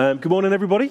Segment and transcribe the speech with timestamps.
[0.00, 0.90] Um, good morning, everybody.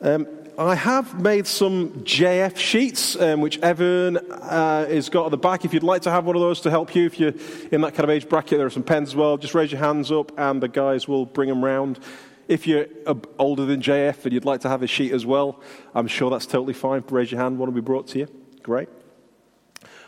[0.00, 5.36] Um, I have made some JF sheets, um, which Evan uh, has got at the
[5.36, 5.64] back.
[5.64, 7.32] If you'd like to have one of those to help you, if you're
[7.72, 9.36] in that kind of age bracket, there are some pens as well.
[9.36, 11.98] Just raise your hands up, and the guys will bring them round.
[12.46, 15.60] If you're uh, older than JF and you'd like to have a sheet as well,
[15.92, 17.02] I'm sure that's totally fine.
[17.10, 18.28] Raise your hand, one will be brought to you.
[18.62, 18.88] Great.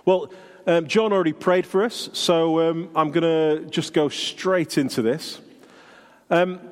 [0.05, 0.33] Well,
[0.69, 5.03] um, John already prayed for us, so um, I'm going to just go straight into
[5.03, 5.41] this.
[6.33, 6.72] Um,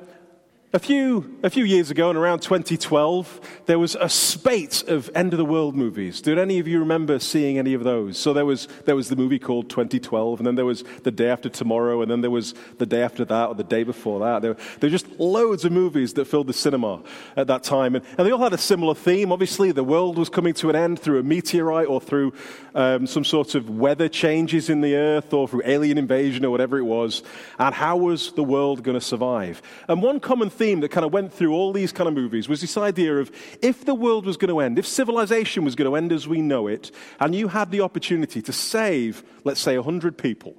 [0.73, 5.33] a few, a few years ago, in around 2012, there was a spate of end
[5.33, 6.21] of the world movies.
[6.21, 8.17] Did any of you remember seeing any of those?
[8.17, 11.29] So there was, there was the movie called 2012, and then there was The Day
[11.29, 14.41] After Tomorrow, and then there was The Day After That, or The Day Before That.
[14.41, 17.03] There, there were just loads of movies that filled the cinema
[17.35, 17.95] at that time.
[17.95, 19.33] And, and they all had a similar theme.
[19.33, 22.31] Obviously, the world was coming to an end through a meteorite or through
[22.75, 26.77] um, some sort of weather changes in the earth or through alien invasion or whatever
[26.77, 27.23] it was.
[27.59, 29.61] And how was the world going to survive?
[29.89, 32.77] And one common that kind of went through all these kind of movies was this
[32.77, 33.31] idea of
[33.61, 36.39] if the world was going to end, if civilization was going to end as we
[36.39, 40.55] know it, and you had the opportunity to save, let's say, 100 people,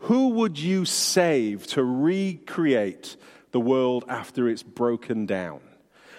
[0.00, 3.16] who would you save to recreate
[3.52, 5.60] the world after it's broken down?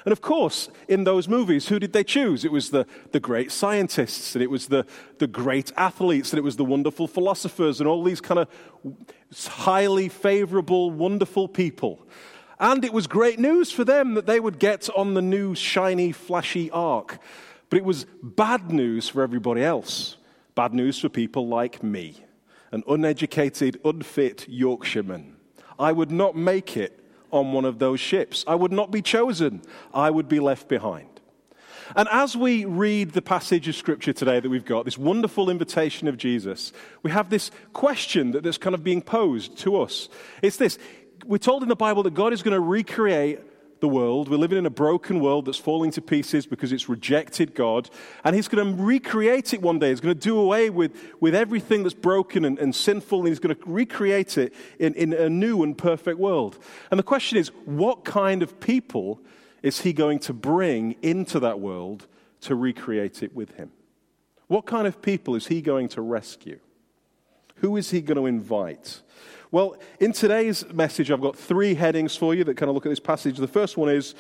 [0.06, 2.46] And of course, in those movies, who did they choose?
[2.46, 4.86] It was the, the great scientists, and it was the,
[5.18, 8.48] the great athletes, and it was the wonderful philosophers, and all these kind of
[9.48, 12.08] highly favorable, wonderful people.
[12.60, 16.12] And it was great news for them that they would get on the new, shiny,
[16.12, 17.20] flashy ark.
[17.70, 20.18] But it was bad news for everybody else.
[20.56, 22.16] Bad news for people like me,
[22.72, 25.36] an uneducated, unfit Yorkshireman.
[25.78, 26.98] I would not make it
[27.32, 28.46] on one of those ships.
[28.48, 29.62] I would not be chosen.
[29.94, 31.10] I would be left behind.
[31.96, 36.08] And as we read the passage of Scripture today that we've got, this wonderful invitation
[36.08, 36.72] of Jesus,
[37.04, 40.10] we have this question that's kind of being posed to us.
[40.42, 40.80] It's this
[41.26, 43.40] we're told in the Bible that God is going to recreate
[43.80, 44.30] the world.
[44.30, 47.90] We're living in a broken world that's falling to pieces because it's rejected God.
[48.24, 49.90] And He's going to recreate it one day.
[49.90, 53.40] He's going to do away with, with everything that's broken and, and sinful, and He's
[53.40, 56.58] going to recreate it in, in a new and perfect world.
[56.90, 59.20] And the question is what kind of people
[59.62, 62.08] is He going to bring into that world
[62.42, 63.72] to recreate it with Him?
[64.48, 66.60] What kind of people is He going to rescue?
[67.58, 69.02] Who is He going to invite?
[69.56, 72.90] Well, in today's message, I've got three headings for you that kind of look at
[72.90, 73.38] this passage.
[73.38, 74.14] The first one is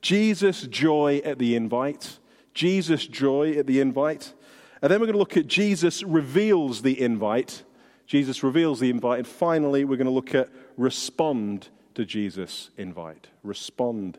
[0.00, 2.18] Jesus' joy at the invite.
[2.54, 4.32] Jesus' joy at the invite.
[4.80, 7.64] And then we're going to look at Jesus reveals the invite.
[8.06, 9.18] Jesus reveals the invite.
[9.18, 10.48] And finally, we're going to look at
[10.78, 13.26] respond to Jesus' invite.
[13.42, 14.16] Respond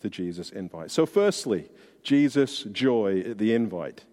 [0.00, 0.90] to Jesus' invite.
[0.90, 1.68] So, firstly,
[2.02, 4.06] Jesus' joy at the invite.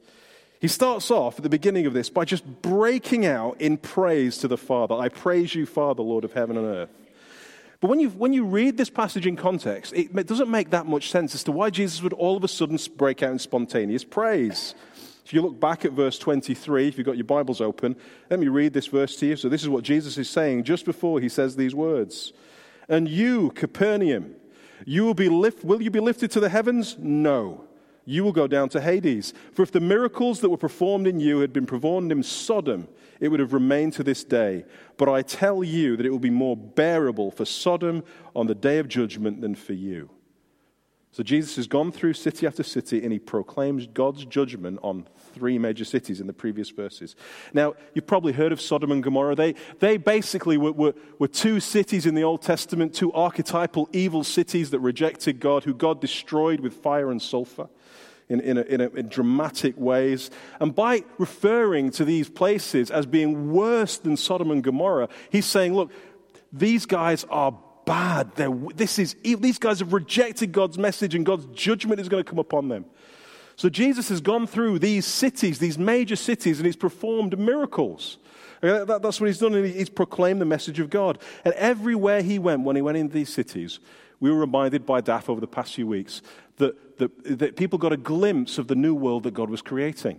[0.63, 4.47] He starts off at the beginning of this by just breaking out in praise to
[4.47, 4.95] the Father.
[4.95, 6.89] I praise you, Father, Lord of heaven and earth.
[7.81, 11.11] But when you, when you read this passage in context, it, doesn't make that much
[11.11, 14.73] sense as to why Jesus would all of a sudden break out in spontaneous praise.
[15.25, 17.97] If you look back at verse 23, if you've got your Bibles open,
[18.29, 19.35] let me read this verse to you.
[19.35, 22.31] So, this is what Jesus is saying just before he says these words.
[22.87, 24.35] And you, Capernaum,
[24.85, 26.95] you will, be lift, will you be lifted to the heavens?
[26.97, 27.65] No
[28.05, 29.33] you will go down to Hades.
[29.53, 32.87] For if the miracles that were performed in you had been performed in Sodom,
[33.19, 34.65] it would have remained to this day.
[34.97, 38.03] But I tell you that it will be more bearable for Sodom
[38.35, 40.09] on the day of judgment than for you.
[41.13, 45.59] So Jesus has gone through city after city and he proclaims God's judgment on three
[45.59, 47.15] major cities in the previous verses.
[47.53, 49.35] Now, you've probably heard of Sodom and Gomorrah.
[49.35, 54.23] They, they basically were, were, were two cities in the Old Testament, two archetypal evil
[54.23, 57.69] cities that rejected God, who God destroyed with fire and sulfur
[58.29, 60.31] in, in, a, in, a, in dramatic ways.
[60.59, 65.73] And by referring to these places as being worse than Sodom and Gomorrah, he's saying,
[65.73, 65.91] look,
[66.51, 68.35] these guys are bad.
[68.75, 72.39] This is, these guys have rejected God's message, and God's judgment is going to come
[72.39, 72.85] upon them.
[73.55, 78.17] So Jesus has gone through these cities, these major cities, and he's performed miracles.
[78.63, 79.53] Uh, that's what he's done.
[79.63, 81.19] He's proclaimed the message of God.
[81.43, 83.79] And everywhere he went, when he went into these cities,
[84.23, 86.21] we were reminded by Daff over the past few weeks
[86.55, 90.17] that, that, that people got a glimpse of the new world that God was creating.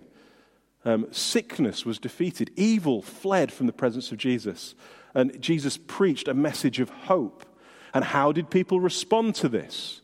[0.85, 4.75] Um, sickness was defeated, evil fled from the presence of Jesus.
[5.15, 7.47] And Jesus preached a message of hope.
[7.95, 10.01] And how did people respond to this?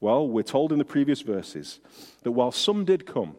[0.00, 1.78] Well, we're told in the previous verses
[2.24, 3.36] that while some did come,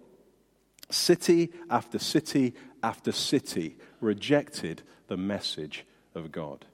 [0.89, 5.85] city after city after city rejected the message
[6.15, 6.65] of God.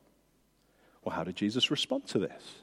[1.03, 2.62] Well, how did Jesus respond to this?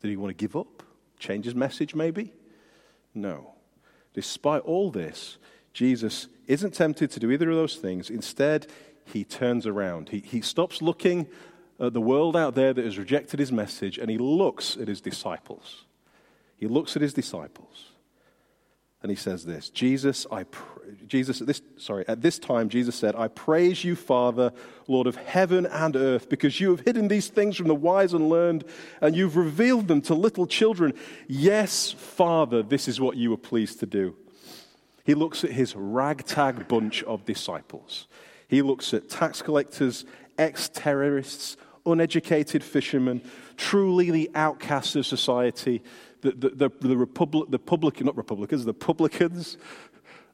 [0.00, 0.82] Did he want to give up?
[1.18, 2.32] Change his message, maybe?
[3.14, 3.54] No.
[4.14, 5.38] Despite all this,
[5.72, 8.10] Jesus isn't tempted to do either of those things.
[8.10, 8.66] Instead,
[9.04, 10.10] he turns around.
[10.10, 11.26] He, he stops looking
[11.80, 15.00] at the world out there that has rejected his message and he looks at his
[15.00, 15.84] disciples.
[16.56, 17.92] He looks at his disciples
[19.02, 20.44] and he says this Jesus, I
[21.06, 24.52] Jesus at this sorry at this time Jesus said, "I praise you, Father,
[24.86, 28.28] Lord of heaven and earth, because you have hidden these things from the wise and
[28.28, 28.64] learned,
[29.00, 30.94] and you've revealed them to little children.
[31.28, 34.16] Yes, Father, this is what you were pleased to do."
[35.04, 38.08] He looks at his ragtag bunch of disciples.
[38.46, 40.04] He looks at tax collectors,
[40.36, 41.56] ex-terrorists,
[41.92, 43.22] uneducated fishermen,
[43.56, 45.82] truly the outcasts of society
[46.20, 49.56] the, the, the, the, Republic, the public, not Republicans, the publicans,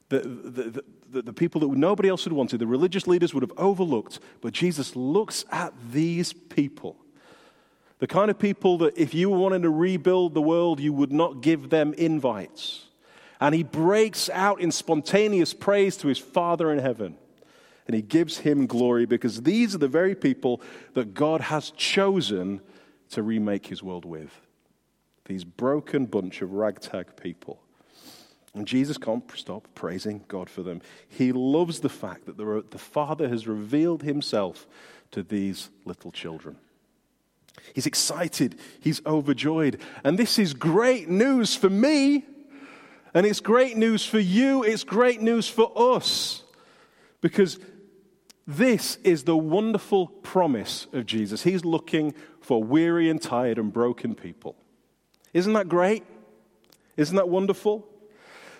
[0.09, 3.53] the, the, the, the people that nobody else would wanted, the religious leaders would have
[3.57, 4.19] overlooked.
[4.41, 6.97] But Jesus looks at these people.
[7.99, 11.13] The kind of people that if you were wanting to rebuild the world, you would
[11.13, 12.87] not give them invites.
[13.39, 17.17] And he breaks out in spontaneous praise to his Father in heaven.
[17.87, 20.61] And he gives him glory because these are the very people
[20.93, 22.61] that God has chosen
[23.11, 24.41] to remake his world with
[25.25, 27.59] these broken bunch of ragtag people.
[28.53, 30.81] And Jesus can't stop praising God for them.
[31.09, 34.65] He loves the fact that the Father has revealed himself
[35.11, 36.57] to these little children.
[37.73, 39.81] He's excited, he's overjoyed.
[40.03, 42.25] And this is great news for me,
[43.13, 46.43] and it's great news for you, it's great news for us.
[47.21, 47.59] Because
[48.47, 51.43] this is the wonderful promise of Jesus.
[51.43, 54.55] He's looking for weary and tired and broken people.
[55.33, 56.03] Isn't that great?
[56.95, 57.87] Isn't that wonderful?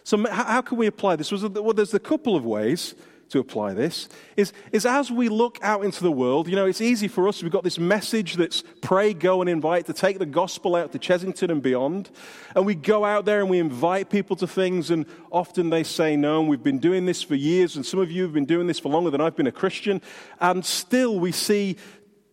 [0.04, 1.32] So, how can we apply this?
[1.32, 2.96] Well, there's a couple of ways
[3.30, 4.07] to apply this.
[4.38, 7.42] Is, is as we look out into the world, you know, it's easy for us.
[7.42, 11.00] We've got this message that's pray, go, and invite to take the gospel out to
[11.00, 12.10] Chessington and beyond.
[12.56, 16.16] And we go out there and we invite people to things, and often they say
[16.16, 16.39] no.
[16.39, 18.80] And we've been doing this for years, and some of you have been doing this
[18.80, 20.01] for longer than I've been a Christian.
[20.39, 21.78] And still, we see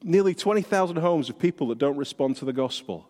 [0.03, 3.09] nearly 20,000 homes of people that don't respond to the gospel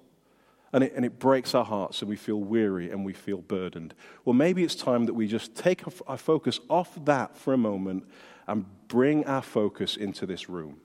[0.73, 3.95] and it, and it breaks our hearts and we feel weary and we feel burdened.
[4.25, 8.05] Well, maybe it's time that we just take our focus off that for a moment
[8.47, 10.81] and bring our focus into this room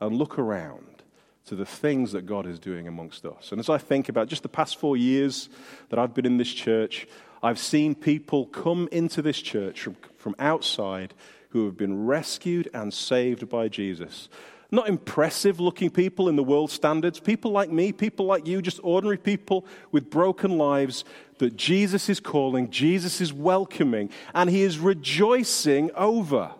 [0.00, 1.02] and look around
[1.46, 3.52] to the things that God is doing amongst us.
[3.52, 5.48] And as I think about just the past four years
[5.88, 7.08] that I've been in this church,
[7.42, 11.14] I've seen people come into this church from, from outside
[11.50, 14.28] who have been rescued and saved by Jesus.
[14.70, 18.80] Not impressive looking people in the world standards, people like me, people like you, just
[18.82, 21.04] ordinary people with broken lives
[21.38, 26.50] that Jesus is calling, Jesus is welcoming, and he is rejoicing over.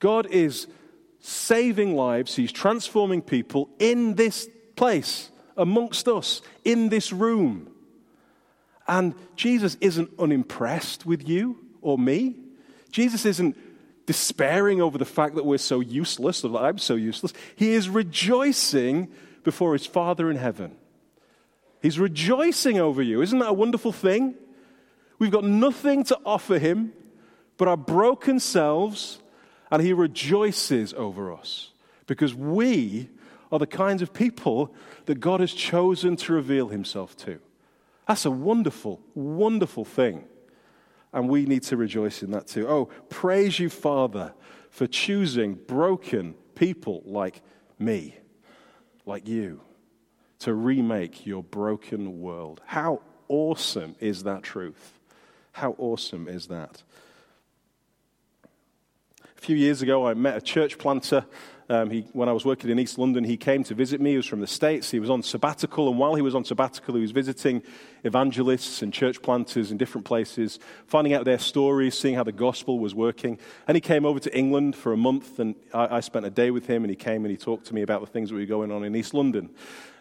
[0.00, 0.66] God is
[1.20, 7.70] saving lives, he's transforming people in this place, amongst us, in this room.
[8.88, 12.36] And Jesus isn't unimpressed with you or me.
[12.90, 13.56] Jesus isn't
[14.06, 17.32] despairing over the fact that we're so useless, or that I'm so useless.
[17.56, 19.08] He is rejoicing
[19.44, 20.76] before his Father in heaven.
[21.82, 23.20] He's rejoicing over you.
[23.20, 24.34] Isn't that a wonderful thing?
[25.18, 26.92] We've got nothing to offer him
[27.56, 29.20] but our broken selves,
[29.70, 31.70] and he rejoices over us
[32.06, 33.08] because we
[33.50, 34.74] are the kinds of people
[35.06, 37.38] that God has chosen to reveal himself to.
[38.06, 40.24] That's a wonderful, wonderful thing.
[41.12, 42.68] And we need to rejoice in that too.
[42.68, 44.34] Oh, praise you, Father,
[44.70, 47.42] for choosing broken people like
[47.78, 48.16] me,
[49.06, 49.60] like you,
[50.40, 52.60] to remake your broken world.
[52.66, 54.98] How awesome is that truth?
[55.52, 56.82] How awesome is that?
[58.44, 61.24] A few years ago, I met a church planter
[61.68, 64.10] um, he, when I was working in East London, he came to visit me.
[64.10, 64.90] He was from the States.
[64.90, 67.62] He was on sabbatical, and while he was on sabbatical, he was visiting
[68.04, 72.78] evangelists and church planters in different places, finding out their stories, seeing how the gospel
[72.78, 73.38] was working.
[73.66, 76.52] And he came over to England for a month, and I, I spent a day
[76.52, 78.44] with him, and he came and he talked to me about the things that were
[78.44, 79.50] going on in East London.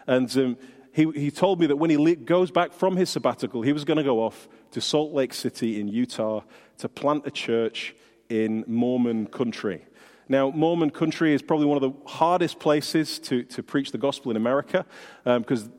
[0.05, 0.57] And um,
[0.91, 3.97] he, he told me that when he goes back from his sabbatical, he was going
[3.97, 6.41] to go off to Salt Lake City in Utah
[6.77, 7.95] to plant a church
[8.29, 9.85] in Mormon country.
[10.27, 14.31] Now, Mormon country is probably one of the hardest places to, to preach the gospel
[14.31, 14.85] in America
[15.23, 15.73] because um,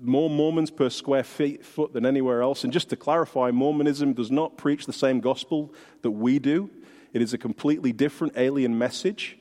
[0.00, 2.64] more Mormons per square feet, foot than anywhere else.
[2.64, 6.70] And just to clarify, Mormonism does not preach the same gospel that we do,
[7.12, 9.38] it is a completely different alien message.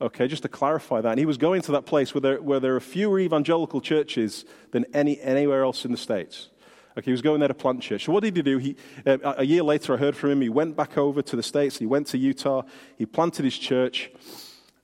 [0.00, 1.10] Okay, just to clarify that.
[1.10, 4.44] And he was going to that place where there, where there are fewer evangelical churches
[4.70, 6.50] than any, anywhere else in the States.
[6.96, 8.06] Okay, he was going there to plant church.
[8.06, 8.58] So what did he do?
[8.58, 8.76] He,
[9.06, 10.40] uh, a year later, I heard from him.
[10.40, 11.78] He went back over to the States.
[11.78, 12.62] He went to Utah.
[12.96, 14.10] He planted his church.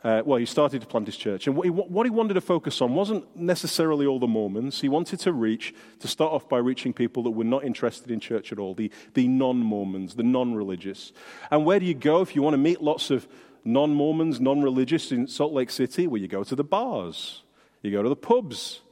[0.05, 1.47] Uh, well, he started to plant his church.
[1.47, 4.83] And what he, what he wanted to focus on wasn't necessarily all the Mormons.
[4.83, 8.21] He wanted to reach, to start off by reaching people that were not interested in
[8.21, 11.13] church at all, the, the non Mormons, the non religious.
[11.51, 13.27] And where do you go if you want to meet lots of
[13.65, 16.07] non Mormons, non religious in Salt Lake City?
[16.07, 17.43] Well, you go to the bars,
[17.81, 18.83] you go to the pubs.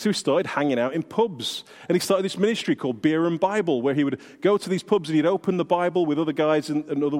[0.00, 1.62] So he started hanging out in pubs.
[1.86, 4.82] And he started this ministry called Beer and Bible, where he would go to these
[4.82, 7.18] pubs and he'd open the Bible with other guys and, and other,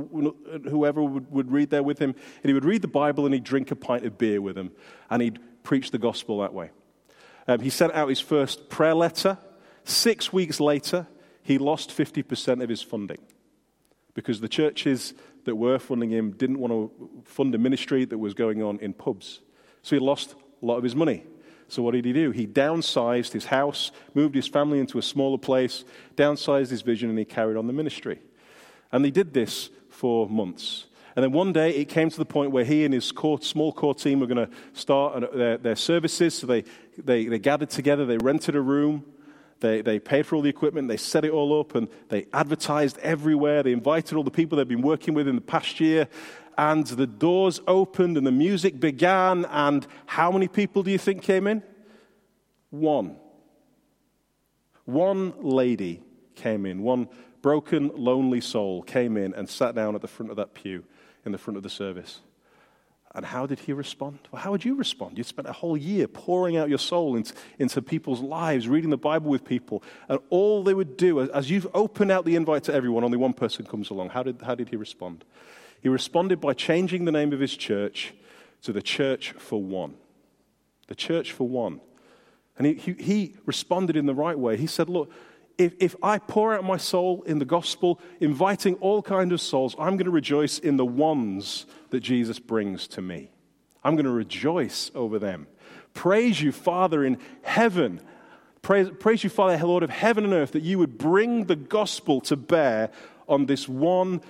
[0.71, 2.15] whoever would, would read there with him.
[2.43, 4.73] And he would read the Bible and he'd drink a pint of beer with them.
[5.11, 6.71] And he'd preach the gospel that way.
[7.47, 9.37] Um, he sent out his first prayer letter.
[9.85, 11.07] Six weeks later,
[11.43, 13.21] he lost 50% of his funding
[14.15, 15.13] because the churches
[15.45, 18.95] that were funding him didn't want to fund a ministry that was going on in
[18.95, 19.41] pubs.
[19.83, 21.25] So he lost a lot of his money.
[21.71, 22.33] So what did he do?
[22.33, 25.85] He downsized his house, moved his family into a smaller place,
[26.17, 28.21] downsized his vision, and he carried on the ministry.
[28.93, 30.87] And he did this for months.
[31.15, 33.73] And then one day it came to the point where he and his core, small
[33.73, 36.35] core team were going to start their, their services.
[36.35, 36.65] So they,
[36.99, 39.05] they, they gathered together, they rented a room,
[39.61, 42.99] they, they paid for all the equipment, they set it all up, and they advertised
[42.99, 43.63] everywhere.
[43.63, 46.09] They invited all the people they'd been working with in the past year.
[46.59, 49.45] And the doors opened and the music began.
[49.47, 51.63] And how many people do you think came in?
[52.71, 53.17] One.
[54.85, 56.03] One lady
[56.35, 57.09] came in, one
[57.43, 60.85] broken, lonely soul came in and sat down at the front of that pew
[61.25, 62.21] in the front of the service.
[63.15, 64.21] And how did he respond?
[64.31, 65.19] Well, how would you respond?
[65.19, 68.97] You spent a whole year pouring out your soul into, into people's lives, reading the
[68.97, 72.75] Bible with people, and all they would do, as you've opened out the invite to
[72.75, 74.11] everyone, only one person comes along.
[74.11, 75.25] How did, how did he respond?
[75.81, 78.15] He responded by changing the name of his church
[78.63, 79.95] to the Church for One.
[80.89, 81.81] The Church for One.
[82.59, 84.57] And he, he, he responded in the right way.
[84.57, 85.11] He said, Look,
[85.57, 89.75] if, if I pour out my soul in the gospel, inviting all kinds of souls,
[89.79, 93.31] I'm going to rejoice in the ones that Jesus brings to me.
[93.83, 95.47] I'm going to rejoice over them.
[95.95, 98.01] Praise you, Father in heaven.
[98.63, 102.21] Praise, praise you, Father, Lord of heaven and earth, that you would bring the gospel
[102.23, 102.91] to bear
[103.27, 104.21] on this one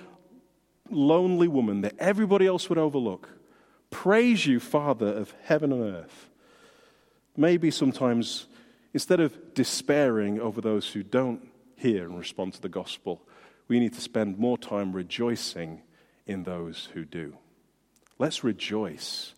[0.91, 3.29] lonely woman that everybody else would overlook.
[3.89, 6.29] Praise you, Father of heaven and earth.
[7.35, 8.47] Maybe sometimes
[8.93, 13.21] Instead of despairing over those who don't hear and respond to the gospel,
[13.67, 15.81] we need to spend more time rejoicing
[16.25, 17.37] in those who do.
[18.19, 19.33] Let's rejoice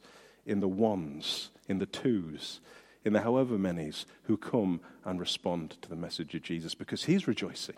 [0.45, 2.60] in the ones, in the twos,
[3.05, 7.27] in the however many's who come and respond to the message of Jesus because he's
[7.27, 7.77] rejoicing.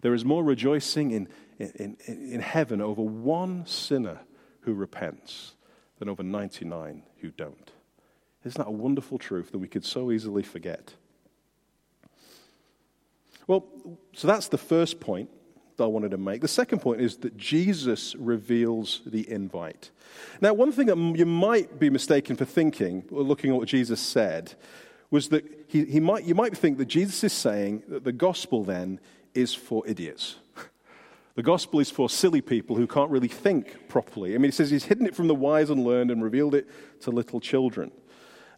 [0.00, 1.28] There is more rejoicing in,
[1.58, 4.20] in, in, in heaven over one sinner
[4.60, 5.54] who repents
[5.98, 7.72] than over 99 who don't.
[8.44, 10.94] Isn't that a wonderful truth that we could so easily forget?
[13.46, 13.64] Well,
[14.12, 15.30] so that's the first point
[15.76, 16.42] that I wanted to make.
[16.42, 19.90] The second point is that Jesus reveals the invite.
[20.40, 24.00] Now, one thing that you might be mistaken for thinking, or looking at what Jesus
[24.00, 24.54] said,
[25.10, 28.64] was that he, he might, you might think that Jesus is saying that the gospel
[28.64, 29.00] then
[29.38, 30.36] is for idiots.
[31.36, 34.34] The gospel is for silly people who can't really think properly.
[34.34, 36.66] I mean, he says he's hidden it from the wise and learned and revealed it
[37.02, 37.92] to little children.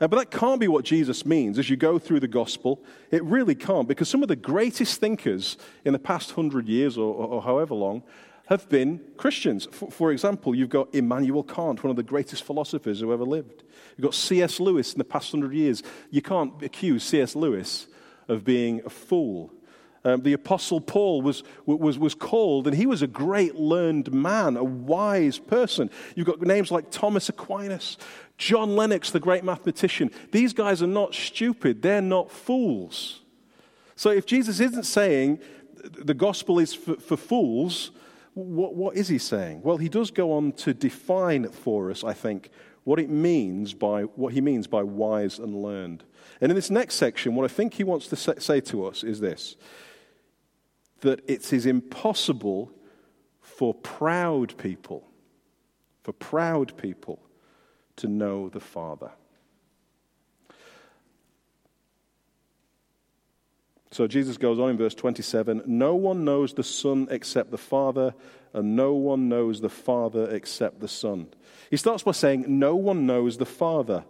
[0.01, 2.83] Uh, but that can't be what Jesus means as you go through the gospel.
[3.11, 7.15] It really can't, because some of the greatest thinkers in the past hundred years or,
[7.15, 8.03] or, or, however long
[8.47, 9.69] have been Christians.
[9.71, 13.63] For, for, example, you've got Immanuel Kant, one of the greatest philosophers who ever lived.
[13.99, 14.59] You've got C.S.
[14.59, 15.83] Lewis in the past hundred years.
[16.11, 17.37] You can't accuse C.S.
[17.37, 17.89] Lewis
[18.27, 19.53] of being a fool.
[20.03, 24.57] Um, the Apostle Paul was, was, was called, and he was a great learned man,
[24.57, 25.91] a wise person.
[26.15, 27.99] You've got names like Thomas Aquinas,
[28.39, 30.11] John Lennox, the great mathematician.
[30.33, 33.21] These guys are not stupid, they're not fools.
[33.95, 35.41] So if Jesus isn't saying
[35.83, 37.91] the gospel is for, for fools,
[38.33, 39.61] what, what is he saying?
[39.63, 42.51] Well, he does go on to define for us, I think,
[42.85, 46.05] what it means by what he means by wise and learned.
[46.41, 49.21] And in this next section, what I think he wants to say to us is
[49.21, 49.57] this
[51.01, 52.71] that it is impossible
[53.41, 55.07] for proud people,
[56.03, 57.21] for proud people
[57.97, 59.11] to know the Father.
[63.93, 68.15] So Jesus goes on in verse 27 No one knows the Son except the Father,
[68.53, 71.29] and no one knows the Father except the Son.
[71.71, 74.05] He starts by saying, No one knows the Father.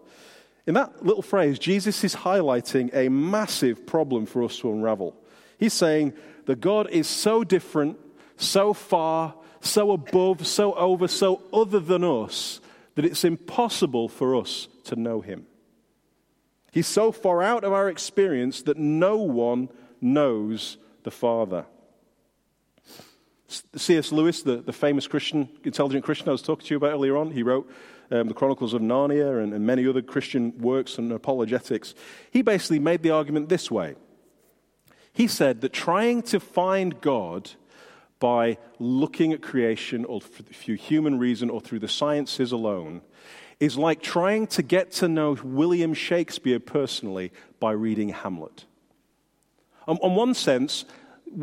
[0.66, 5.16] In that little phrase, Jesus is highlighting a massive problem for us to unravel.
[5.60, 6.14] He's saying
[6.46, 7.98] that God is so different,
[8.38, 12.60] so far, so above, so over, so other than us
[12.94, 15.46] that it's impossible for us to know him.
[16.72, 19.68] He's so far out of our experience that no one
[20.00, 21.66] knows the Father.
[23.76, 24.10] C.S.
[24.10, 27.32] Lewis, the, the famous Christian, intelligent Christian I was talking to you about earlier on,
[27.32, 27.70] he wrote
[28.10, 31.94] um, the Chronicles of Narnia and, and many other Christian works and apologetics.
[32.30, 33.96] He basically made the argument this way.
[35.12, 37.50] He said that trying to find God
[38.18, 43.00] by looking at creation or through human reason or through the sciences alone
[43.58, 48.64] is like trying to get to know William Shakespeare personally by reading Hamlet.
[49.86, 50.84] On, on one sense,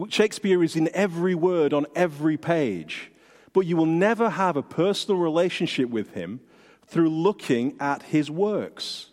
[0.09, 3.11] Shakespeare is in every word on every page,
[3.53, 6.39] but you will never have a personal relationship with him
[6.85, 9.07] through looking at his works.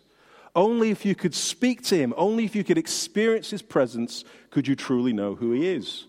[0.55, 4.67] Only if you could speak to him, only if you could experience his presence, could
[4.67, 6.05] you truly know who he is.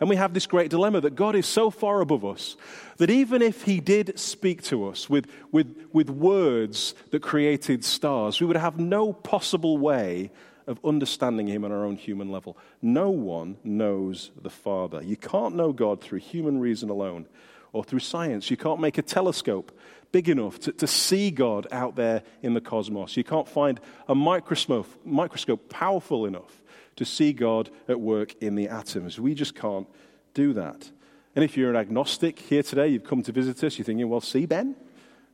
[0.00, 2.56] And we have this great dilemma that God is so far above us
[2.96, 8.40] that even if He did speak to us with, with, with words that created stars,
[8.40, 10.30] we would have no possible way
[10.66, 12.56] of understanding Him on our own human level.
[12.82, 15.02] No one knows the Father.
[15.02, 17.26] You can't know God through human reason alone
[17.72, 18.50] or through science.
[18.50, 19.72] You can't make a telescope
[20.14, 23.16] big enough to, to see God out there in the cosmos.
[23.16, 26.62] You can't find a microscope, microscope powerful enough
[26.94, 29.18] to see God at work in the atoms.
[29.18, 29.88] We just can't
[30.32, 30.88] do that.
[31.34, 34.20] And if you're an agnostic here today, you've come to visit us, you're thinking, well,
[34.20, 34.76] see, Ben,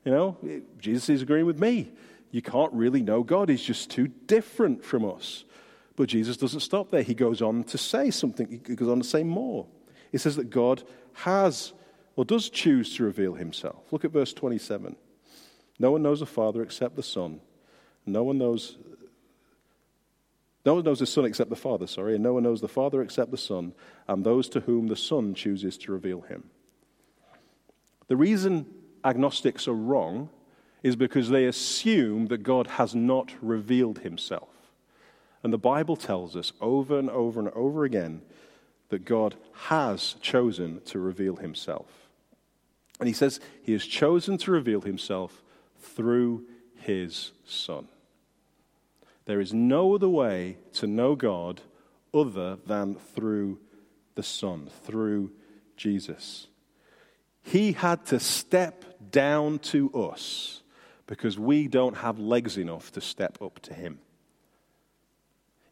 [0.02, 0.38] you know,
[0.78, 1.92] Jesus is agreeing with me.
[2.30, 5.44] You can't really know God, He's just too different from us.
[5.94, 7.02] But Jesus doesn't stop there.
[7.02, 9.66] He goes on to say something, he goes on to say more.
[10.10, 10.82] He says that God
[11.12, 11.75] has
[12.17, 13.93] or does choose to reveal Himself.
[13.93, 14.97] Look at verse 27.
[15.79, 17.40] No one knows the Father except the Son.
[18.07, 18.76] No one knows
[20.64, 23.00] no one knows the Son except the Father, sorry, and no one knows the Father
[23.00, 23.73] except the Son,
[24.07, 26.50] and those to whom the Son chooses to reveal him.
[28.09, 28.67] The reason
[29.02, 30.29] agnostics are wrong
[30.83, 34.49] is because they assume that God has not revealed himself.
[35.43, 38.21] And the Bible tells us over and over and over again
[38.90, 41.87] that God has chosen to reveal himself.
[42.99, 45.42] And he says he has chosen to reveal himself
[45.80, 46.44] through
[46.76, 47.88] his Son.
[49.25, 51.61] There is no other way to know God
[52.12, 53.59] other than through
[54.16, 55.30] the Son, through
[55.76, 56.49] Jesus.
[57.42, 60.62] He had to step down to us
[61.06, 63.99] because we don't have legs enough to step up to Him.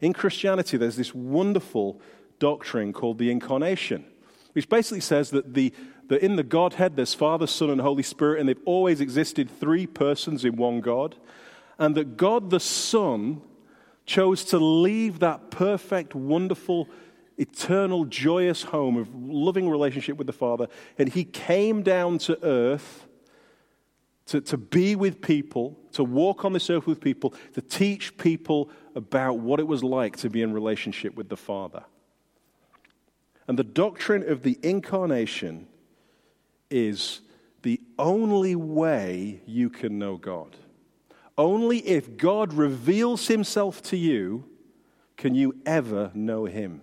[0.01, 2.01] In Christianity, there's this wonderful
[2.39, 4.05] doctrine called the incarnation,
[4.53, 5.73] which basically says that, the,
[6.07, 9.85] that in the Godhead there's Father, Son, and Holy Spirit, and they've always existed three
[9.85, 11.15] persons in one God
[11.79, 13.41] and that God the Son
[14.05, 16.89] chose to leave that perfect, wonderful,
[17.37, 23.07] eternal, joyous home of loving relationship with the Father, and he came down to earth
[24.25, 28.69] to, to be with people, to walk on this earth with people, to teach people
[28.93, 31.83] about what it was like to be in relationship with the Father.
[33.49, 35.65] And the doctrine of the incarnation
[36.69, 37.21] is
[37.63, 40.55] the only way you can know God.
[41.35, 44.45] Only if God reveals himself to you
[45.17, 46.81] can you ever know him.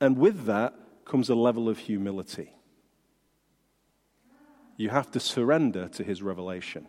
[0.00, 0.72] And with that
[1.04, 2.54] comes a level of humility.
[4.78, 6.86] You have to surrender to his revelation.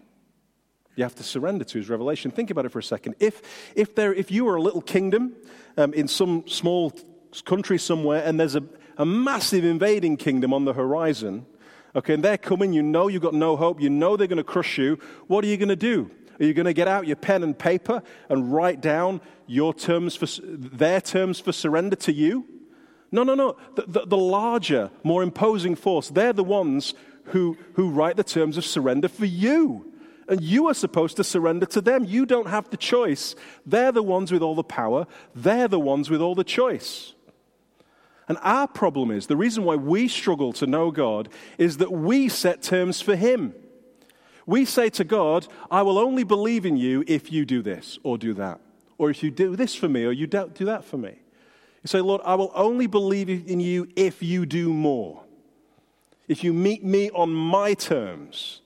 [0.95, 2.31] You have to surrender to his revelation.
[2.31, 3.15] Think about it for a second.
[3.19, 5.35] If, if, there, if you were a little kingdom
[5.75, 6.93] um, in some small
[7.41, 8.63] country somewhere and there's a,
[8.97, 11.45] a massive invading kingdom on the horizon,
[11.97, 14.43] Okay, and they're coming, you know you've got no hope, you know they're going to
[14.43, 14.99] crush you.
[15.25, 16.11] What are you going to do?
[16.39, 20.15] Are you going to get out your pen and paper and write down your terms
[20.15, 22.45] for, their terms for surrender to you?
[23.11, 23.57] No, no, no.
[23.73, 26.93] The, the, the larger, more imposing force, they're the ones
[27.25, 29.91] who, who write the terms of surrender for you.
[30.27, 32.03] And you are supposed to surrender to them.
[32.03, 33.33] You don't have the choice.
[33.65, 37.15] They're the ones with all the power, they're the ones with all the choice.
[38.27, 42.27] And our problem is the reason why we struggle to know God is that we
[42.27, 43.53] set terms for Him.
[44.45, 48.17] We say to God, I will only believe in you if you do this or
[48.17, 48.59] do that,
[48.97, 51.19] or if you do this for me or you do that for me.
[51.83, 55.23] You say, Lord, I will only believe in you if you do more,
[56.27, 58.61] if you meet me on my terms.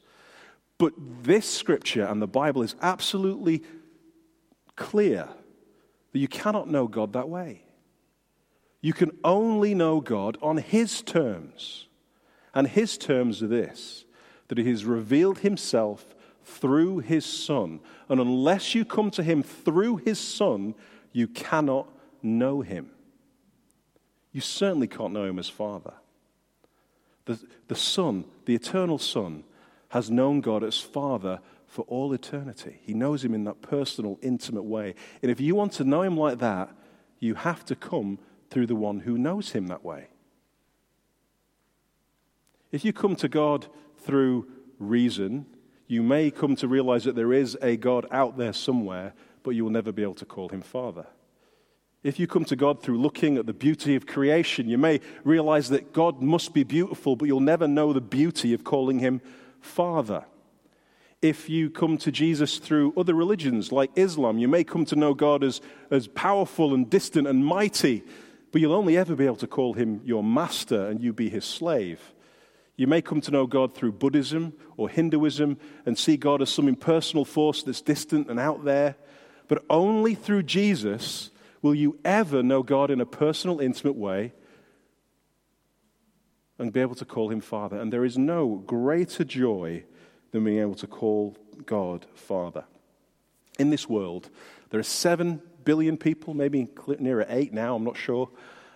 [0.78, 3.62] But this scripture and the Bible is absolutely
[4.76, 5.30] clear
[6.12, 7.64] that you cannot know God that way.
[8.82, 11.88] You can only know God on His terms.
[12.54, 14.06] And His terms are this
[14.48, 16.06] that He has revealed Himself
[16.44, 17.80] through His Son.
[18.10, 20.76] And unless you come to Him through His Son,
[21.14, 21.88] you cannot
[22.22, 22.90] know Him.
[24.34, 25.94] You certainly can't know Him as Father.
[27.26, 29.44] The, the Son, the eternal Son,
[29.90, 32.80] has known God as Father for all eternity.
[32.84, 34.96] He knows Him in that personal, intimate way.
[35.22, 36.76] And if you want to know Him like that,
[37.20, 38.20] you have to come
[38.52, 40.10] through the one who knows him that way.
[42.72, 45.46] If you come to God through reason,
[45.88, 49.64] you may come to realize that there is a God out there somewhere, but you
[49.64, 51.08] will never be able to call him Father.
[52.04, 55.70] If you come to God through looking at the beauty of creation, you may realize
[55.70, 59.22] that God must be beautiful, but you'll never know the beauty of calling him
[59.60, 60.26] Father.
[61.22, 65.14] If you come to Jesus through other religions like Islam, you may come to know
[65.14, 65.62] God as,
[65.92, 68.04] as powerful and distant and mighty,
[68.52, 71.46] but you'll only ever be able to call him your master and you be his
[71.46, 72.14] slave.
[72.76, 76.68] You may come to know God through Buddhism or Hinduism and see God as some
[76.68, 78.96] impersonal force that's distant and out there,
[79.48, 81.30] but only through Jesus
[81.62, 84.34] will you ever know God in a personal, intimate way
[86.58, 87.78] and be able to call him Father.
[87.78, 89.84] And there is no greater joy
[90.32, 91.36] than being able to call
[91.66, 92.66] God Father.
[93.60, 94.30] In this world,
[94.70, 96.68] there are seven billion people, maybe
[97.00, 98.30] nearer eight now, I'm not sure.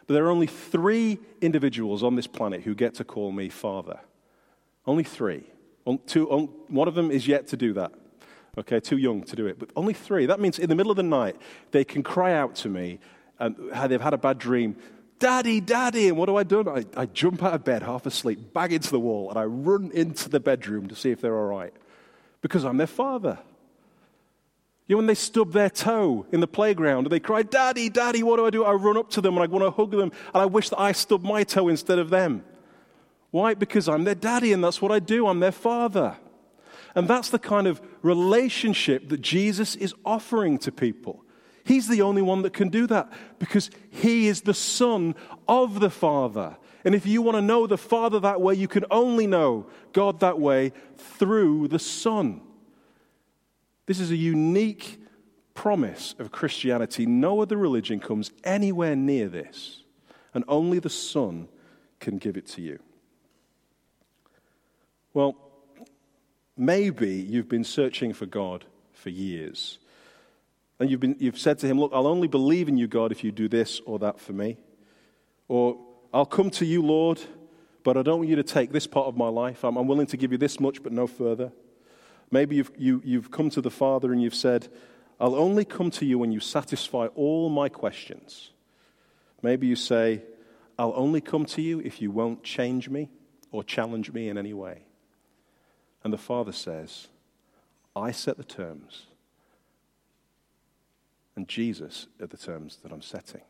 [0.08, 4.00] But there are only three individuals on this planet who get to call me Father.
[4.86, 5.44] Only three.
[5.84, 7.92] One of them is yet to do that.
[8.58, 9.60] Okay, too young to do it.
[9.60, 10.26] But only three.
[10.28, 11.36] That means in the middle of the night,
[11.72, 13.00] they can cry out to me
[13.40, 13.56] and
[13.90, 14.78] they've had a bad dream.
[15.20, 16.08] Daddy, daddy.
[16.08, 16.70] And what do I do?
[16.70, 19.92] I, I jump out of bed, half asleep, bang into the wall, and I run
[19.94, 21.74] into the bedroom to see if they're all right.
[22.42, 23.40] Because I'm their father.
[24.88, 28.22] You know, when they stub their toe in the playground and they cry, Daddy, Daddy,
[28.22, 28.64] what do I do?
[28.64, 30.80] I run up to them and I want to hug them and I wish that
[30.80, 32.44] I stubbed my toe instead of them.
[33.32, 33.56] Why?
[33.56, 35.28] Because I'm their daddy and that's what I do.
[35.28, 36.16] I'm their father.
[36.94, 41.26] And that's the kind of relationship that Jesus is offering to people.
[41.66, 45.16] He's the only one that can do that because he is the Son
[45.48, 46.58] of the Father.
[46.86, 50.20] And if you want to know the Father that way, you can only know God
[50.20, 52.40] that way through the Son.
[53.86, 55.00] This is a unique
[55.54, 57.06] promise of Christianity.
[57.06, 59.84] No other religion comes anywhere near this,
[60.34, 61.48] and only the Son
[62.00, 62.80] can give it to you.
[65.14, 65.36] Well,
[66.58, 69.80] maybe you've been searching for God for years.
[70.80, 73.24] And you've, been, you've said to him, Look, I'll only believe in you, God, if
[73.24, 74.58] you do this or that for me.
[75.48, 75.78] Or,
[76.14, 77.22] I'll come to you, Lord,
[77.84, 79.64] but I don't want you to take this part of my life.
[79.64, 81.52] I'm, I'm willing to give you this much, but no further.
[82.32, 84.68] Maybe you've, you, have you have come to the Father and you've said,
[85.20, 88.52] I'll only come to you when you satisfy all my questions.
[89.42, 90.24] Maybe you say,
[90.78, 93.10] I'll only come to you if you won't change me
[93.52, 94.84] or challenge me in any way.
[96.04, 97.08] And the Father says,
[97.96, 99.06] I set the terms,
[101.36, 103.42] and Jesus are the terms that I'm setting.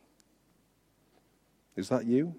[1.75, 2.35] Is that you?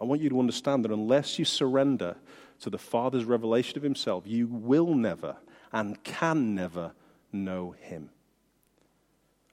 [0.00, 2.16] I want you to understand that unless you surrender
[2.62, 5.36] to the Father's revelation of Himself, you will never
[5.72, 6.92] and can never
[7.32, 8.10] know Him.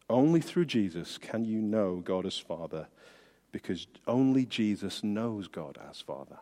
[0.10, 2.88] Only through Jesus can you know God as Father,
[3.52, 6.40] because only Jesus knows God as Father.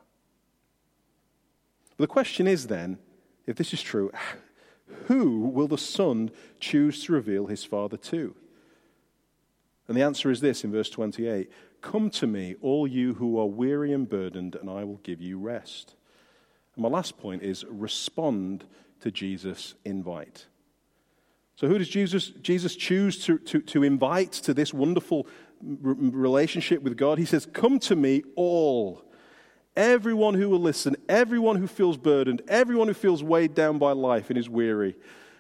[1.97, 2.99] The question is then
[3.45, 4.11] if this is true,
[5.05, 8.35] who will the Son choose to reveal his Father to?
[9.87, 11.49] And the answer is this in verse 28
[11.81, 15.39] Come to me, all you who are weary and burdened, and I will give you
[15.39, 15.95] rest.
[16.77, 18.63] And my last point is respond
[19.01, 20.45] to Jesus' invite.
[21.55, 25.25] So, who does Jesus, Jesus choose to, to, to invite to this wonderful
[25.59, 27.17] relationship with God?
[27.17, 29.03] He says, Come to me, all.
[29.75, 34.29] Everyone who will listen, everyone who feels burdened, everyone who feels weighed down by life
[34.29, 34.95] and is weary.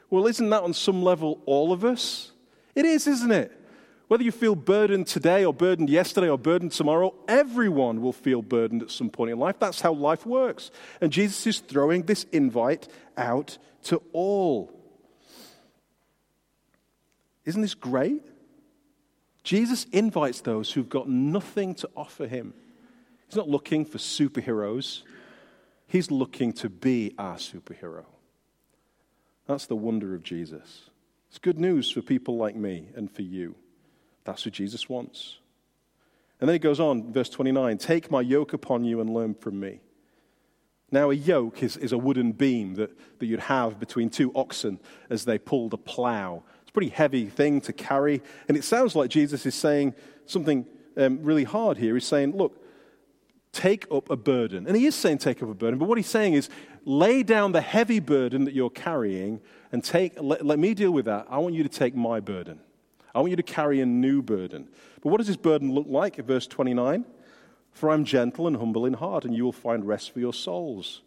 [0.09, 2.31] Well, isn't that on some level all of us?
[2.73, 3.51] It is, isn't it?
[4.07, 8.81] Whether you feel burdened today or burdened yesterday or burdened tomorrow, everyone will feel burdened
[8.81, 9.59] at some point in life.
[9.59, 10.71] That's how life works.
[11.01, 14.71] And Jesus is throwing this invite out to all.
[17.43, 18.23] Isn't this great?
[19.43, 22.53] Jesus invites those who've got nothing to offer him.
[23.27, 25.03] He's not looking for superheroes,
[25.87, 28.05] he's looking to be our superhero.
[29.47, 30.89] That's the wonder of Jesus.
[31.29, 33.55] It's good news for people like me and for you.
[34.27, 35.37] That's what Jesus wants.
[36.39, 39.59] And then he goes on, verse 29 Take my yoke upon you and learn from
[39.59, 39.79] me.
[40.91, 44.79] Now, a yoke is, is a wooden beam that, that you'd have between two oxen
[45.09, 46.43] as they pulled a plow.
[46.61, 48.21] It's a pretty heavy thing to carry.
[48.47, 51.93] And it sounds like Jesus is saying something um, really hard here.
[51.93, 52.61] He's saying, Look,
[53.53, 54.67] take up a burden.
[54.67, 56.49] And he is saying take up a burden, but what he's saying is
[56.85, 61.05] lay down the heavy burden that you're carrying and take, let, let me deal with
[61.05, 61.27] that.
[61.29, 62.59] I want you to take my burden.
[63.13, 64.67] I want you to carry a new burden.
[65.01, 66.17] But what does this burden look like?
[66.17, 67.05] Verse 29
[67.71, 71.01] For I'm gentle and humble in heart, and you will find rest for your souls.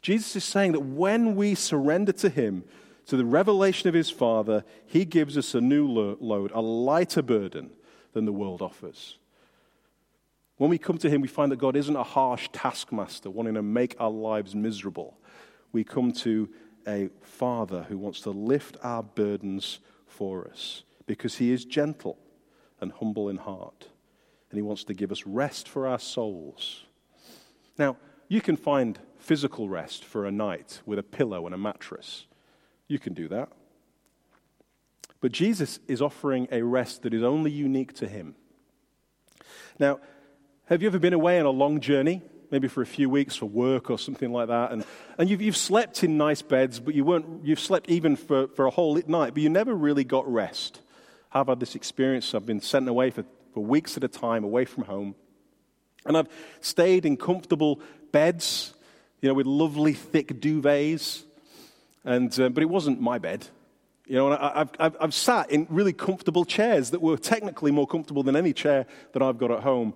[0.00, 2.64] Jesus is saying that when we surrender to Him,
[3.06, 7.70] to the revelation of His Father, He gives us a new load, a lighter burden
[8.12, 9.18] than the world offers.
[10.56, 13.62] When we come to Him, we find that God isn't a harsh taskmaster wanting to
[13.62, 15.18] make our lives miserable.
[15.72, 16.48] We come to
[16.86, 22.18] a Father who wants to lift our burdens for us because he is gentle
[22.82, 23.88] and humble in heart.
[24.50, 26.84] And He wants to give us rest for our souls.
[27.78, 27.96] Now,
[28.28, 32.26] you can find physical rest for a night with a pillow and a mattress.
[32.88, 33.48] You can do that.
[35.20, 38.34] But Jesus is offering a rest that is only unique to Him.
[39.78, 40.00] Now,
[40.66, 42.20] have you ever been away on a long journey?
[42.50, 44.72] maybe for a few weeks for work or something like that.
[44.72, 44.84] And,
[45.16, 48.66] and you've, you've slept in nice beds, but you weren't, you've slept even for, for
[48.66, 50.81] a whole night, but you never really got rest.
[51.34, 52.34] I've had this experience.
[52.34, 55.14] I've been sent away for, for weeks at a time, away from home.
[56.04, 56.28] And I've
[56.60, 58.74] stayed in comfortable beds,
[59.20, 61.22] you know, with lovely thick duvets.
[62.04, 63.46] And, uh, but it wasn't my bed.
[64.06, 67.86] You know, I, have I've, I've sat in really comfortable chairs that were technically more
[67.86, 69.94] comfortable than any chair that I've got at home.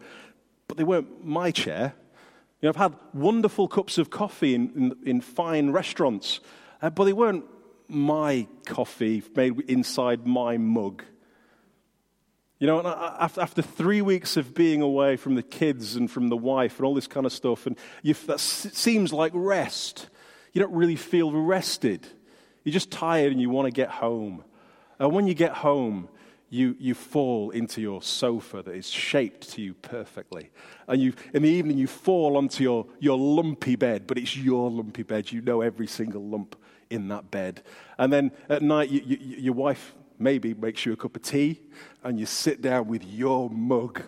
[0.69, 1.93] But they weren't my chair.
[2.61, 6.41] You know, I've had wonderful cups of coffee in, in, in fine restaurants,
[6.81, 7.45] uh, but they weren't
[7.89, 11.03] my coffee made inside my mug.
[12.59, 16.79] You know, after, three weeks of being away from the kids and from the wife
[16.79, 20.09] and all this kind of stuff, and that seems like rest.
[20.55, 22.07] You don't really feel rested.
[22.65, 24.43] You're just tired and you want to get home.
[24.99, 26.09] And when you get home,
[26.49, 30.51] you, you fall into your sofa that is shaped to you perfectly.
[30.89, 34.71] And you, in the evening, you fall onto your, your lumpy bed, but it's your
[34.71, 35.31] lumpy bed.
[35.31, 36.57] You know every single lump
[36.89, 37.63] in that bed.
[37.99, 41.61] And then at night, you, you, your wife maybe makes you a cup of tea,
[42.03, 44.03] and you sit down with your mug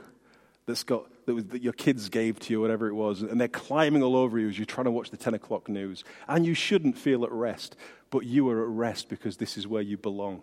[0.67, 3.49] that's got, that, was, that your kids gave to you, whatever it was, and they're
[3.49, 6.05] climbing all over you as you're trying to watch the 10 o'clock news.
[6.29, 7.75] And you shouldn't feel at rest,
[8.11, 10.43] but you are at rest because this is where you belong.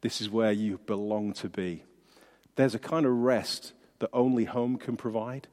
[0.00, 1.82] This is where you belong to be.
[2.56, 5.48] There's a kind of rest that only home can provide.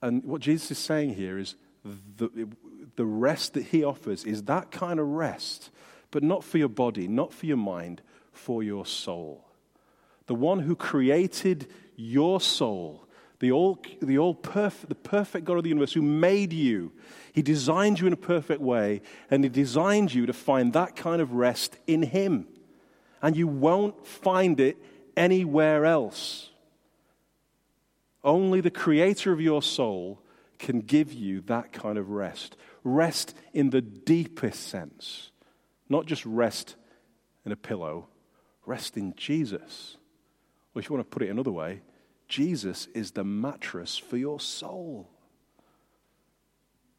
[0.00, 2.48] And what Jesus is saying here is the,
[2.96, 5.70] the rest that he offers is that kind of rest,
[6.10, 8.02] but not for your body, not for your mind,
[8.32, 9.44] for your soul.
[10.26, 13.06] The one who created your soul,
[13.38, 16.92] the all, the all perfect, the perfect God of the universe who made you,
[17.32, 21.20] he designed you in a perfect way, and he designed you to find that kind
[21.20, 22.46] of rest in him
[23.22, 24.76] and you won't find it
[25.16, 26.50] anywhere else.
[28.24, 30.20] Only the creator of your soul
[30.58, 32.56] can give you that kind of rest.
[32.84, 35.30] Rest in the deepest sense,
[35.88, 36.74] not just rest
[37.46, 38.08] in a pillow,
[38.66, 39.96] rest in Jesus.
[40.74, 41.82] Or if you want to put it another way,
[42.28, 45.08] Jesus is the mattress for your soul.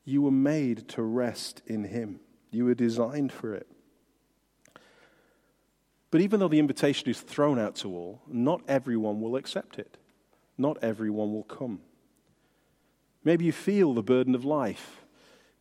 [0.06, 2.20] You were made to rest in Him,
[2.52, 3.68] you were designed for it.
[6.12, 9.98] But even though the invitation is thrown out to all, not everyone will accept it.
[10.60, 11.80] Not everyone will come.
[13.24, 15.04] Maybe you feel the burden of life,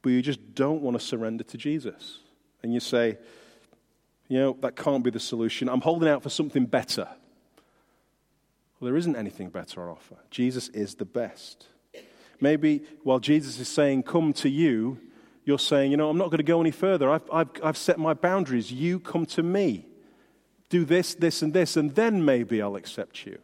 [0.03, 2.19] but you just don't want to surrender to Jesus.
[2.63, 3.17] And you say,
[4.33, 5.69] you know, that can't be the solution.
[5.69, 7.07] I'm holding out for something better.
[8.81, 10.17] Well, there isn't anything better on offer.
[10.31, 11.67] Jesus is the best.
[12.41, 14.99] Maybe while Jesus is saying, Come to you,
[15.45, 17.11] you're saying, You know, I'm not going to go any further.
[17.11, 18.73] I've, I've, I've set my boundaries.
[18.73, 19.85] You come to me
[20.71, 23.39] do this, this, and this, and then maybe I'll accept you.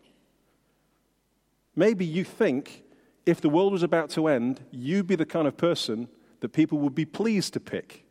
[1.76, 2.82] Maybe you think
[3.26, 6.08] if the world was about to end, you'd be the kind of person
[6.40, 8.06] that people would be pleased to pick.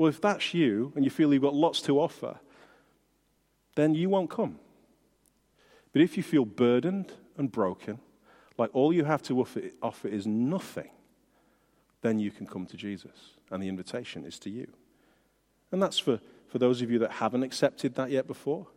[0.00, 2.40] Well, if that's you and you feel you've got lots to offer,
[3.74, 4.58] then you won't come.
[5.92, 7.98] But if you feel burdened and broken,
[8.56, 10.88] like all you have to offer, offer is nothing,
[12.00, 13.34] then you can come to Jesus.
[13.50, 14.68] And the invitation is to you.
[15.70, 18.68] And that's for for those of you that haven't accepted that yet before.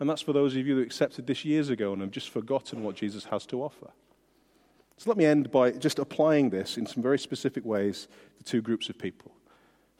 [0.00, 2.82] And that's for those of you that accepted this years ago and have just forgotten
[2.82, 3.92] what Jesus has to offer.
[4.96, 8.08] So let me end by just applying this in some very specific ways
[8.38, 9.30] to two groups of people.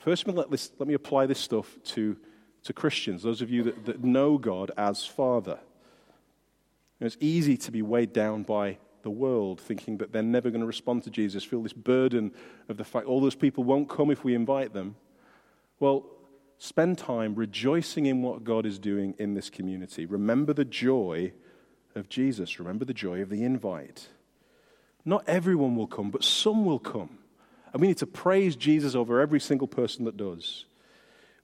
[0.04, 2.16] First, let, this, let me apply this stuff to,
[2.64, 5.58] to Christians, those of you that, that know God as Father.
[7.00, 10.66] it's easy to be weighed down by the world, thinking that they're never going to
[10.66, 12.32] respond to Jesus, feel this burden
[12.68, 14.96] of the fact all those people won't come if we invite them.
[15.80, 16.06] Well,
[16.58, 20.06] Spend time rejoicing in what God is doing in this community.
[20.06, 21.32] Remember the joy
[21.94, 22.58] of Jesus.
[22.58, 24.08] Remember the joy of the invite.
[25.04, 27.18] Not everyone will come, but some will come.
[27.74, 30.64] And we need to praise Jesus over every single person that does.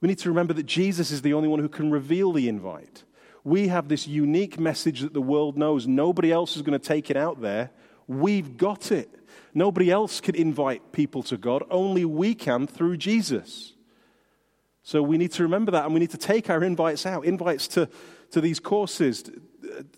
[0.00, 3.02] We need to remember that Jesus is the only one who can reveal the invite.
[3.42, 5.88] We have this unique message that the world knows.
[5.88, 7.70] Nobody else is going to take it out there.
[8.06, 9.12] We've got it.
[9.54, 11.64] Nobody else can invite people to God.
[11.68, 13.74] Only we can through Jesus.
[14.84, 17.66] So we need to remember that and we need to take our invites out invites
[17.68, 17.88] to,
[18.30, 19.30] to these courses,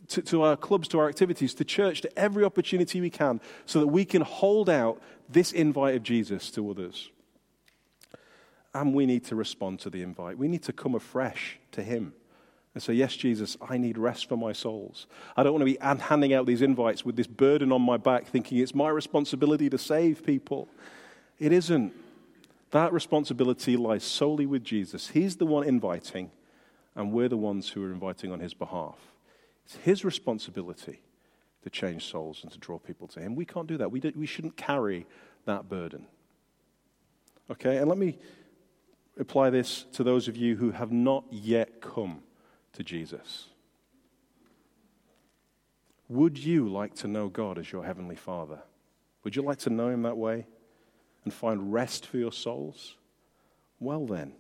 [0.09, 3.81] to, to our clubs, to our activities, to church, to every opportunity we can, so
[3.81, 7.11] that we can hold out this invite of Jesus to others.
[8.75, 10.39] And we need to respond to the invite.
[10.39, 12.15] We need to come afresh to Him
[12.75, 15.07] and say, Yes, Jesus, I need rest for my souls.
[15.37, 18.27] I don't want to be handing out these invites with this burden on my back,
[18.27, 20.69] thinking it's my responsibility to save people.
[21.39, 21.93] It isn't.
[22.71, 25.09] That responsibility lies solely with Jesus.
[25.09, 26.31] He's the one inviting,
[26.95, 29.12] and we're the ones who are inviting on his behalf.
[29.65, 31.01] It's his responsibility
[31.63, 33.35] to change souls and to draw people to him.
[33.35, 33.91] We can't do that.
[33.91, 35.07] We, do, we shouldn't carry
[35.47, 36.07] that burden.
[37.51, 38.19] Okay, and let me
[39.19, 42.23] apply this to those of you who have not yet come
[42.73, 43.49] to Jesus.
[46.09, 48.59] Would you like to know God as your Heavenly Father?
[49.25, 50.47] Would you like to know Him that way
[51.25, 52.97] and find rest for your souls?
[53.81, 54.33] Well, then,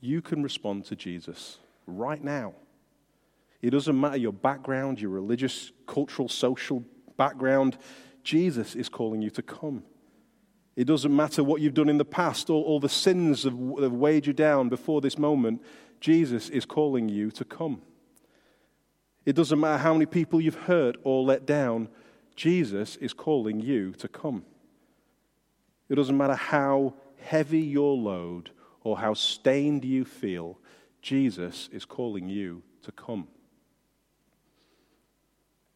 [0.00, 2.54] you can respond to Jesus right now.
[3.64, 6.84] It doesn't matter your background, your religious, cultural, social
[7.16, 7.78] background,
[8.22, 9.84] Jesus is calling you to come.
[10.76, 13.94] It doesn't matter what you've done in the past or all the sins that have
[13.94, 15.62] weighed you down before this moment.
[15.98, 17.80] Jesus is calling you to come.
[19.24, 21.88] It doesn't matter how many people you've hurt or let down.
[22.36, 24.44] Jesus is calling you to come.
[25.88, 28.50] It doesn't matter how heavy your load
[28.82, 30.58] or how stained you feel.
[31.00, 33.28] Jesus is calling you to come.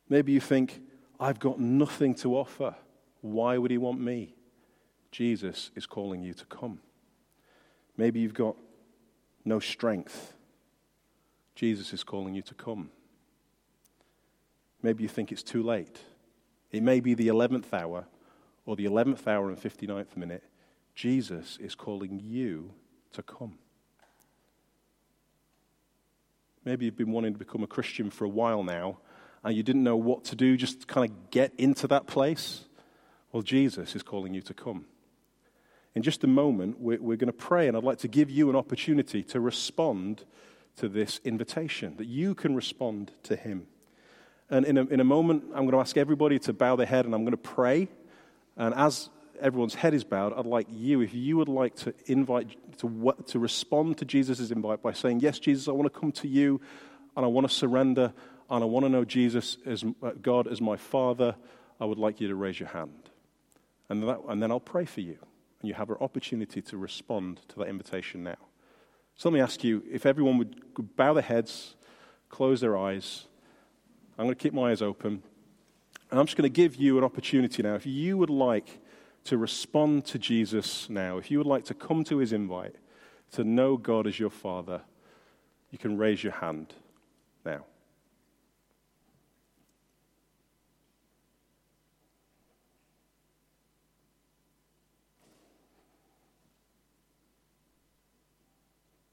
[0.09, 0.81] Maybe you think,
[1.21, 2.75] I've got nothing to offer.
[3.21, 4.35] Why would he want me?
[5.11, 6.81] Jesus is calling you to come.
[7.97, 8.57] Maybe you've got
[9.45, 10.35] no strength.
[11.55, 12.91] Jesus is calling you to come.
[14.83, 15.99] Maybe you think it's too late.
[16.71, 18.07] It may be the 11th hour
[18.65, 20.45] or the 11th hour and 59th minute.
[20.95, 22.73] Jesus is calling you
[23.13, 23.59] to come.
[26.65, 28.99] Maybe you've been wanting to become a Christian for a while now
[29.45, 32.65] and you didn't know what to do, just kind of get into that place.
[33.33, 34.87] Well, Jesus is calling you to come.
[35.95, 38.51] In just a moment, we're, we're going to pray, and I'd like to give you
[38.51, 40.25] an opportunity to respond
[40.77, 43.67] to this invitation, that you can respond to Him.
[44.51, 47.05] And in a, in a moment, I'm going to ask everybody to bow their head,
[47.05, 47.89] and I'm going to pray.
[48.57, 52.57] And as everyone's head is bowed, I'd like you, if you would like to invite,
[52.79, 56.29] to, to respond to Jesus' invite by saying, Yes, Jesus, I want to come to
[56.29, 56.61] you,
[57.17, 58.13] and I want to surrender,
[58.51, 61.35] and I want to know Jesus as uh, God as my Father,
[61.81, 63.11] I would like you to raise your hand.
[63.89, 65.19] And, that, and then I'll pray for you
[65.61, 68.37] and you have an opportunity to respond to that invitation now.
[69.17, 71.75] So let me ask you if everyone would bow their heads,
[72.29, 73.27] close their eyes.
[74.19, 75.23] I'm going to keep my eyes open.
[76.11, 77.75] And I'm just going to give you an opportunity now.
[77.75, 78.81] If you would like
[79.25, 82.77] to respond to Jesus now, if you would like to come to his invite,
[83.33, 84.83] to know God as your Father,
[85.71, 86.73] you can raise your hand
[87.45, 87.65] now.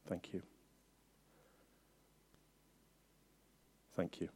[0.07, 0.41] Thank you.
[3.95, 4.29] Thank you.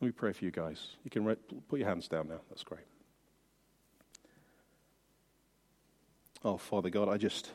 [0.00, 0.96] Let me pray for you guys.
[1.02, 1.24] You can
[1.68, 2.40] put your hands down now.
[2.50, 2.84] That's great.
[6.44, 7.52] Oh, Father God, I just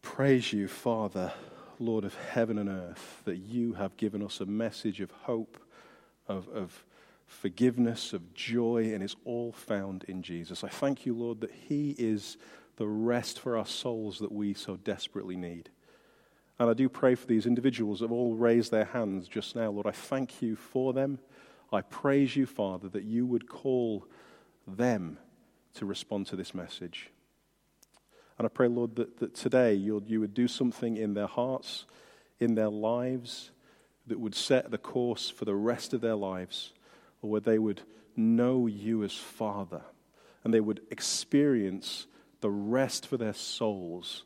[0.00, 1.32] praise you, Father,
[1.80, 5.58] Lord of heaven and earth, that you have given us a message of hope,
[6.28, 6.84] of, of
[7.32, 10.62] forgiveness, of joy, and it's all found in Jesus.
[10.62, 12.36] I thank you, Lord, that He is
[12.76, 15.70] the rest for our souls that we so desperately need.
[16.58, 19.70] And I do pray for these individuals that have all raised their hands just now.
[19.70, 21.18] Lord, I thank you for them.
[21.72, 24.06] I praise you, Father, that you would call
[24.66, 25.18] them
[25.74, 27.10] to respond to this message.
[28.38, 31.86] And I pray, Lord, that, that today you you would do something in their hearts,
[32.38, 33.50] in their lives,
[34.06, 36.72] that would set the course for the rest of their lives
[37.22, 37.80] or where they would
[38.16, 39.82] know you as Father
[40.44, 42.06] and they would experience
[42.40, 44.24] the rest for their souls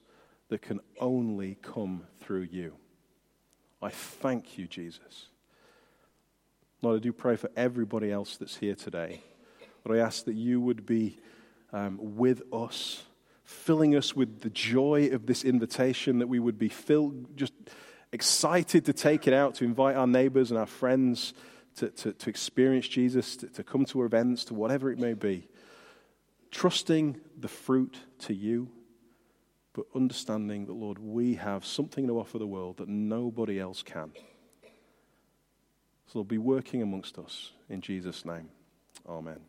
[0.49, 2.73] that can only come through you.
[3.83, 5.29] I thank you, Jesus.
[6.83, 9.23] Lord, I do pray for everybody else that's here today.
[9.85, 11.19] Lord, I ask that you would be
[11.73, 13.03] um, with us,
[13.45, 17.53] filling us with the joy of this invitation, that we would be filled, just
[18.13, 21.35] excited to take it out, to invite our neighbors and our friends
[21.77, 25.49] to, to, to experience Jesus, to, to come to events, to whatever it may be.
[26.51, 28.70] Trusting the fruit to you,
[29.72, 34.12] but understanding that, Lord, we have something to offer the world that nobody else can.
[36.07, 38.49] So, Lord, be working amongst us in Jesus' name.
[39.07, 39.41] Amen.